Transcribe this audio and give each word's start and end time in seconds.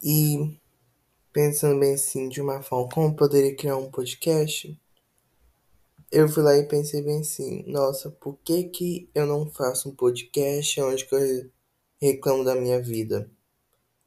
E 0.00 0.56
pensando 1.32 1.80
bem 1.80 1.94
assim, 1.94 2.28
de 2.28 2.40
uma 2.40 2.62
forma, 2.62 2.88
como 2.88 3.16
poderia 3.16 3.56
criar 3.56 3.76
um 3.76 3.90
podcast? 3.90 4.80
Eu 6.12 6.28
fui 6.28 6.42
lá 6.42 6.56
e 6.56 6.68
pensei 6.68 7.02
bem 7.02 7.18
assim, 7.18 7.64
nossa, 7.66 8.08
por 8.08 8.38
que 8.44 8.64
que 8.64 9.10
eu 9.12 9.26
não 9.26 9.50
faço 9.50 9.88
um 9.88 9.94
podcast 9.94 10.80
onde 10.80 11.04
eu 11.10 11.50
reclamo 12.00 12.44
da 12.44 12.54
minha 12.54 12.80
vida? 12.80 13.28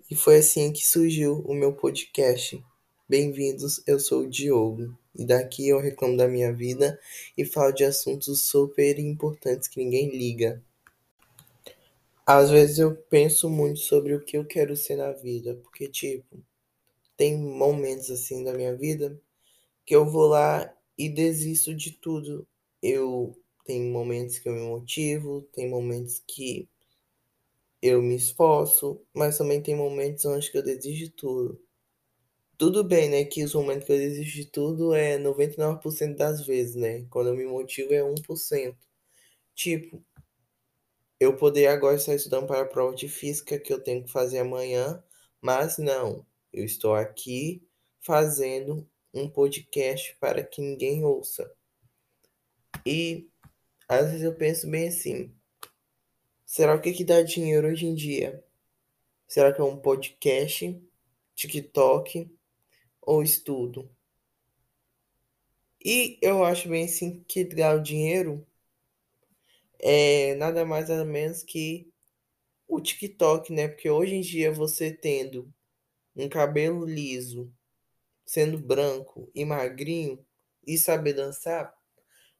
E 0.09 0.15
foi 0.15 0.37
assim 0.37 0.71
que 0.71 0.87
surgiu 0.87 1.39
o 1.45 1.53
meu 1.53 1.73
podcast. 1.73 2.63
Bem-vindos, 3.07 3.83
eu 3.85 3.99
sou 3.99 4.21
o 4.21 4.29
Diogo. 4.29 4.97
E 5.13 5.25
daqui 5.25 5.67
eu 5.67 5.81
reclamo 5.81 6.15
da 6.15 6.25
minha 6.25 6.53
vida 6.53 6.97
e 7.37 7.43
falo 7.43 7.73
de 7.73 7.83
assuntos 7.83 8.43
super 8.43 8.97
importantes 8.97 9.67
que 9.67 9.83
ninguém 9.83 10.09
liga. 10.09 10.63
Às 12.39 12.49
vezes 12.49 12.79
eu 12.79 12.95
penso 12.95 13.49
muito 13.49 13.79
sobre 13.79 14.15
o 14.15 14.23
que 14.23 14.37
eu 14.37 14.45
quero 14.45 14.75
ser 14.75 14.95
na 14.95 15.11
vida, 15.11 15.55
porque, 15.55 15.87
tipo, 15.89 16.43
tem 17.17 17.37
momentos 17.37 18.11
assim 18.11 18.43
da 18.43 18.53
minha 18.53 18.75
vida 18.75 19.19
que 19.85 19.95
eu 19.95 20.05
vou 20.05 20.27
lá 20.27 20.73
e 20.97 21.09
desisto 21.09 21.73
de 21.75 21.91
tudo. 21.93 22.47
Eu 22.81 23.37
tenho 23.65 23.91
momentos 23.93 24.39
que 24.39 24.49
eu 24.49 24.53
me 24.53 24.61
motivo, 24.61 25.43
tem 25.53 25.69
momentos 25.69 26.21
que 26.27 26.69
eu 27.81 28.01
me 28.01 28.15
esforço, 28.15 29.01
mas 29.13 29.37
também 29.37 29.61
tem 29.61 29.75
momentos 29.75 30.25
onde 30.25 30.49
eu 30.53 30.63
desisto 30.63 30.97
de 31.05 31.09
tudo. 31.11 31.61
Tudo 32.57 32.83
bem, 32.83 33.09
né, 33.09 33.25
que 33.25 33.43
os 33.43 33.53
momentos 33.55 33.85
que 33.87 33.91
eu 33.93 33.97
desisto 33.97 34.33
de 34.37 34.45
tudo 34.45 34.93
é 34.93 35.17
99% 35.17 36.17
das 36.17 36.45
vezes, 36.45 36.75
né? 36.75 37.05
Quando 37.09 37.29
eu 37.29 37.35
me 37.35 37.45
motivo 37.45 37.93
é 37.93 38.03
1%. 38.03 38.77
Tipo, 39.55 40.03
eu 41.21 41.37
poderia 41.37 41.71
agora 41.71 41.97
estar 41.97 42.15
estudando 42.15 42.47
para 42.47 42.61
a 42.61 42.65
prova 42.65 42.95
de 42.95 43.07
física 43.07 43.59
que 43.59 43.71
eu 43.71 43.79
tenho 43.79 44.03
que 44.03 44.11
fazer 44.11 44.39
amanhã, 44.39 45.03
mas 45.39 45.77
não, 45.77 46.25
eu 46.51 46.65
estou 46.65 46.95
aqui 46.95 47.63
fazendo 47.99 48.89
um 49.13 49.29
podcast 49.29 50.17
para 50.19 50.43
que 50.43 50.59
ninguém 50.59 51.05
ouça. 51.05 51.53
E 52.83 53.29
às 53.87 54.07
vezes 54.07 54.23
eu 54.23 54.33
penso 54.33 54.67
bem 54.67 54.87
assim: 54.87 55.31
será 56.43 56.73
o 56.73 56.81
que, 56.81 56.91
que 56.91 57.03
dá 57.03 57.21
dinheiro 57.21 57.67
hoje 57.67 57.85
em 57.85 57.93
dia? 57.93 58.43
Será 59.27 59.53
que 59.53 59.61
é 59.61 59.63
um 59.63 59.77
podcast, 59.77 60.75
TikTok 61.35 62.35
ou 62.99 63.21
estudo? 63.21 63.87
E 65.85 66.17
eu 66.19 66.43
acho 66.43 66.67
bem 66.67 66.85
assim 66.85 67.23
que 67.27 67.43
dá 67.43 67.75
o 67.75 67.79
dinheiro 67.79 68.43
é 69.81 70.35
nada 70.35 70.65
mais 70.65 70.89
nada 70.89 71.05
menos 71.05 71.43
que 71.43 71.91
o 72.67 72.79
TikTok, 72.79 73.51
né? 73.53 73.67
Porque 73.67 73.89
hoje 73.89 74.15
em 74.15 74.21
dia 74.21 74.51
você 74.51 74.91
tendo 74.91 75.53
um 76.15 76.29
cabelo 76.29 76.85
liso, 76.85 77.51
sendo 78.25 78.57
branco 78.57 79.29
e 79.35 79.43
magrinho 79.45 80.25
e 80.65 80.77
saber 80.77 81.13
dançar, 81.13 81.73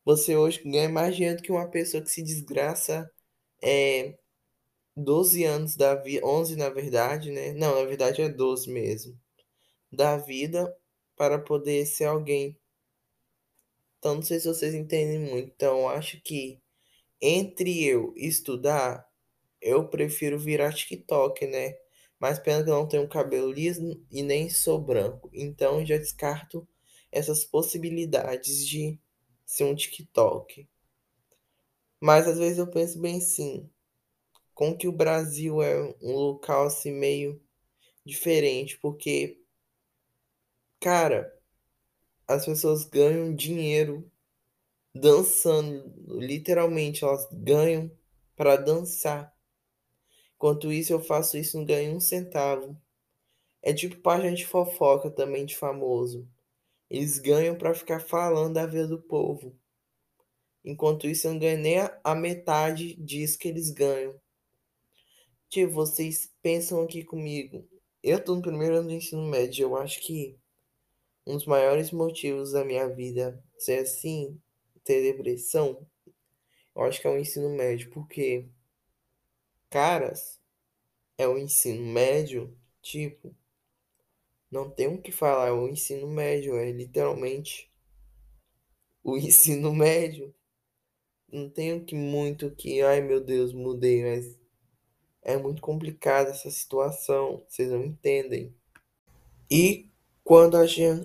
você 0.06 0.36
hoje 0.36 0.62
ganha 0.64 0.90
mais 0.90 1.16
dinheiro 1.16 1.42
que 1.42 1.52
uma 1.52 1.70
pessoa 1.70 2.04
que 2.04 2.10
se 2.10 2.24
desgraça 2.24 3.12
é 3.62 4.18
12 4.96 5.44
anos 5.44 5.76
da 5.76 5.96
vida, 5.96 6.26
11 6.26 6.56
na 6.56 6.70
verdade, 6.70 7.32
né? 7.32 7.54
Não, 7.54 7.76
na 7.76 7.86
verdade 7.86 8.22
é 8.22 8.30
12 8.30 8.70
mesmo. 8.70 9.20
Da 9.92 10.18
vida 10.18 10.76
para 11.16 11.40
poder 11.40 11.86
ser 11.86 12.06
alguém. 12.06 12.58
Então 14.00 14.16
não 14.16 14.22
sei 14.22 14.40
se 14.40 14.48
vocês 14.48 14.74
entendem 14.74 15.20
muito. 15.20 15.52
Então 15.56 15.88
acho 15.90 16.22
que 16.22 16.60
entre 17.22 17.86
eu 17.86 18.14
estudar, 18.18 19.08
eu 19.62 19.88
prefiro 19.88 20.40
virar 20.40 20.74
TikTok, 20.74 21.46
né? 21.48 21.76
Mas 22.20 22.40
pena 22.40 22.64
que 22.64 22.70
eu 22.70 22.76
não 22.76 22.88
tenho 22.88 23.08
cabelo 23.10 23.52
liso 23.52 24.04
e 24.12 24.24
nem 24.24 24.50
sou 24.50 24.80
branco. 24.80 25.30
Então 25.34 25.86
já 25.86 25.98
descarto 25.98 26.68
essas 27.12 27.46
possibilidades 27.46 28.66
de 28.68 29.00
ser 29.46 29.66
um 29.66 29.76
TikTok. 29.76 30.68
Mas 32.00 32.28
às 32.28 32.38
vezes 32.38 32.58
eu 32.58 32.68
penso 32.68 33.00
bem 33.00 33.18
assim, 33.18 33.70
com 34.54 34.76
que 34.78 34.88
o 34.88 34.92
Brasil 34.92 35.62
é 35.62 35.82
um 36.02 36.14
local 36.14 36.66
assim 36.66 36.92
meio 36.92 37.42
diferente, 38.06 38.78
porque 38.80 39.40
cara, 40.80 41.32
as 42.28 42.46
pessoas 42.46 42.86
ganham 42.86 43.34
dinheiro 43.36 44.10
dançando, 44.94 45.94
literalmente 46.20 47.04
elas 47.04 47.28
ganham 47.32 47.92
para 48.36 48.56
dançar. 48.56 49.34
Enquanto 50.36 50.72
isso, 50.72 50.92
eu 50.92 51.00
faço 51.00 51.38
isso 51.38 51.58
não 51.58 51.66
ganho 51.66 51.96
um 51.96 52.00
centavo. 52.00 52.76
É 53.62 53.74
tipo 53.74 53.98
página 53.98 54.34
de 54.34 54.46
fofoca 54.46 55.10
também 55.10 55.46
de 55.46 55.56
famoso. 55.56 56.28
Eles 56.90 57.20
ganham 57.20 57.56
para 57.56 57.74
ficar 57.74 58.00
falando 58.00 58.56
da 58.56 58.66
vida 58.66 58.88
do 58.88 59.02
povo. 59.02 59.56
Enquanto 60.66 61.08
isso, 61.08 61.28
eu 61.28 61.34
não 61.34 61.40
ganho 61.40 61.60
nem 61.60 61.78
a 62.04 62.16
metade 62.16 62.96
disso 62.96 63.38
que 63.38 63.48
eles 63.48 63.70
ganham. 63.70 64.20
Tipo, 65.50 65.74
vocês 65.74 66.32
pensam 66.42 66.82
aqui 66.82 67.04
comigo. 67.04 67.68
Eu 68.02 68.24
tô 68.24 68.36
no 68.36 68.42
primeiro 68.42 68.78
ano 68.78 68.88
do 68.88 68.94
ensino 68.94 69.24
médio. 69.26 69.64
Eu 69.64 69.76
acho 69.76 70.00
que 70.02 70.38
um 71.26 71.36
dos 71.36 71.46
maiores 71.46 71.92
motivos 71.92 72.52
da 72.52 72.66
minha 72.66 72.88
vida 72.88 73.44
ser 73.58 73.80
assim, 73.80 74.40
ter 74.84 75.02
depressão, 75.02 75.86
eu 76.76 76.84
acho 76.84 77.02
que 77.02 77.08
é 77.08 77.10
o 77.10 77.18
ensino 77.18 77.50
médio. 77.50 77.90
Porque, 77.92 78.48
caras, 79.70 80.40
é 81.18 81.28
o 81.28 81.38
ensino 81.38 81.86
médio, 81.86 82.58
tipo, 82.82 83.36
não 84.50 84.70
tem 84.70 84.88
o 84.88 85.02
que 85.02 85.12
falar, 85.12 85.48
é 85.48 85.52
o 85.52 85.68
ensino 85.68 86.08
médio, 86.08 86.58
é 86.58 86.72
literalmente 86.72 87.72
o 89.04 89.16
ensino 89.18 89.74
médio. 89.74 90.34
Não 91.32 91.50
tenho 91.50 91.86
que 91.86 91.96
muito 91.96 92.52
que, 92.52 92.82
ai 92.82 93.02
meu 93.02 93.22
Deus, 93.22 93.54
mudei, 93.54 94.04
mas 94.04 94.38
é 95.22 95.38
muito 95.38 95.62
complicada 95.62 96.32
essa 96.32 96.52
situação, 96.52 97.46
vocês 97.48 97.70
não 97.70 97.86
entendem. 97.86 98.54
E 99.50 99.90
quando 100.24 100.58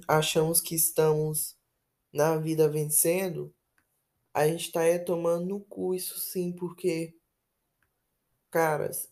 achamos 0.08 0.60
que 0.60 0.74
estamos 0.74 1.56
na 2.12 2.36
vida 2.36 2.68
vencendo, 2.68 3.54
a 4.36 4.46
gente 4.46 4.70
tá 4.70 4.84
é 4.84 4.98
tomando 4.98 5.46
no 5.46 5.60
cu 5.60 5.94
isso 5.94 6.18
sim, 6.20 6.52
porque, 6.52 7.14
caras, 8.50 9.08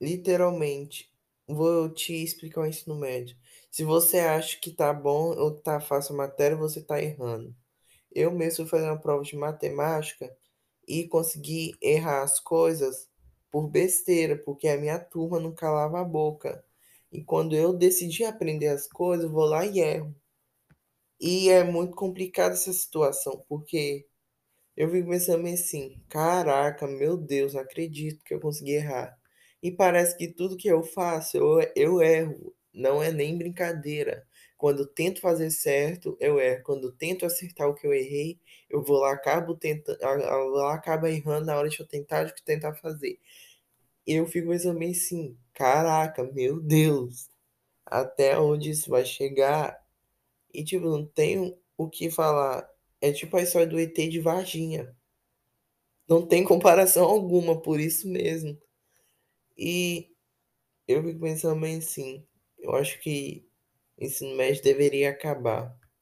literalmente, 0.00 1.10
vou 1.46 1.88
te 1.92 2.14
explicar 2.14 2.62
o 2.62 2.66
ensino 2.66 2.96
médio. 2.96 3.36
Se 3.70 3.84
você 3.84 4.20
acha 4.20 4.58
que 4.60 4.72
tá 4.72 4.92
bom 4.92 5.30
ou 5.38 5.54
tá 5.54 5.80
fácil 5.80 6.14
a 6.14 6.18
matéria, 6.18 6.56
você 6.56 6.82
tá 6.82 7.02
errando. 7.02 7.56
Eu 8.12 8.32
mesmo 8.32 8.66
fui 8.66 8.66
fazer 8.80 8.86
uma 8.90 9.00
prova 9.00 9.24
de 9.24 9.36
matemática 9.36 10.34
e 10.88 11.08
consegui 11.08 11.76
errar 11.82 12.22
as 12.22 12.40
coisas 12.40 13.08
por 13.50 13.68
besteira, 13.68 14.36
porque 14.38 14.68
a 14.68 14.78
minha 14.78 14.98
turma 15.00 15.40
não 15.40 15.54
calava 15.54 16.00
a 16.00 16.04
boca. 16.04 16.64
E 17.12 17.24
quando 17.24 17.56
eu 17.56 17.72
decidi 17.74 18.24
aprender 18.24 18.68
as 18.68 18.88
coisas, 18.88 19.30
vou 19.30 19.46
lá 19.46 19.66
e 19.66 19.80
erro. 19.80 20.14
E 21.20 21.48
é 21.48 21.64
muito 21.64 21.94
complicada 21.96 22.54
essa 22.54 22.72
situação, 22.72 23.44
porque 23.48 24.06
eu 24.78 24.90
fico 24.90 25.10
pensando 25.10 25.46
assim, 25.48 26.00
caraca, 26.08 26.86
meu 26.86 27.16
Deus, 27.16 27.54
não 27.54 27.60
acredito 27.62 28.24
que 28.24 28.32
eu 28.34 28.40
consegui 28.40 28.74
errar. 28.74 29.18
E 29.62 29.72
parece 29.72 30.16
que 30.16 30.28
tudo 30.28 30.56
que 30.56 30.68
eu 30.68 30.84
faço, 30.84 31.36
eu, 31.36 31.60
eu 31.74 32.00
erro. 32.02 32.54
Não 32.72 33.02
é 33.02 33.10
nem 33.10 33.36
brincadeira. 33.36 34.24
Quando 34.56 34.86
tento 34.86 35.20
fazer 35.20 35.50
certo, 35.50 36.16
eu 36.20 36.38
erro. 36.40 36.62
Quando 36.64 36.92
tento 36.92 37.26
acertar 37.26 37.68
o 37.68 37.74
que 37.74 37.86
eu 37.88 37.92
errei, 37.92 38.38
eu 38.70 38.82
vou 38.84 38.98
lá, 39.00 39.12
acabo 39.12 39.56
tentando, 39.56 39.98
lá 40.52 40.74
acaba 40.74 41.10
errando 41.10 41.46
na 41.46 41.56
hora 41.58 41.68
de 41.68 41.80
eu 41.80 41.86
tentar, 41.86 42.24
de 42.24 42.44
tentar 42.44 42.74
fazer. 42.76 43.18
Eu 44.06 44.26
fico 44.26 44.48
pensando 44.48 44.78
bem 44.78 44.92
assim, 44.92 45.36
caraca, 45.54 46.24
meu 46.24 46.60
Deus, 46.60 47.30
até 47.86 48.38
onde 48.38 48.70
isso 48.70 48.90
vai 48.90 49.04
chegar? 49.04 49.78
E 50.54 50.64
tipo, 50.64 50.86
não 50.88 51.06
tenho 51.06 51.58
o 51.76 51.88
que 51.90 52.10
falar. 52.10 52.68
É 53.00 53.12
tipo 53.12 53.36
a 53.36 53.42
história 53.42 53.66
do 53.66 53.78
ET 53.78 54.08
de 54.08 54.20
Varginha. 54.20 54.94
Não 56.08 56.26
tem 56.26 56.42
comparação 56.44 57.04
alguma, 57.08 57.60
por 57.60 57.78
isso 57.78 58.08
mesmo. 58.08 58.58
E 59.58 60.08
eu 60.88 61.02
fico 61.04 61.20
pensando 61.20 61.60
bem 61.60 61.78
assim, 61.78 62.26
eu 62.58 62.74
acho 62.76 63.00
que 63.00 63.46
ensino 63.98 64.36
médio 64.36 64.62
deveria 64.62 65.10
acabar. 65.10 65.76